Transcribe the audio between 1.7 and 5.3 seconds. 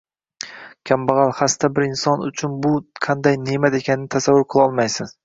bir inson uchun bu qanday «ne’mat» ekanini tasavvur qilolmaysiz.